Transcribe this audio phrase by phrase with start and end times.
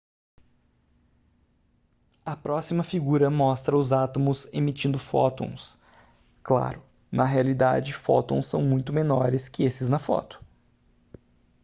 [2.25, 5.77] a próxima figura mostra os átomos emitindo fótons
[6.41, 6.81] claro
[7.11, 10.43] na realidade fótons são muito menores que esses na foto